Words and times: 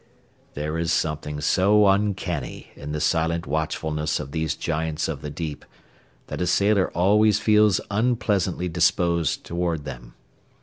There 0.55 0.79
is 0.79 0.91
something 0.91 1.41
so 1.41 1.87
uncanny 1.87 2.71
in 2.75 2.91
the 2.91 2.99
silent 2.99 3.45
watchfulness 3.45 4.19
of 4.19 4.31
these 4.31 4.55
giants 4.55 5.07
of 5.07 5.21
the 5.21 5.29
deep 5.29 5.63
that 6.25 6.41
a 6.41 6.47
sailor 6.47 6.89
always 6.93 7.37
feels 7.37 7.79
unpleasantly 7.91 8.67
disposed 8.67 9.43
toward 9.45 9.85
them. 9.85 10.15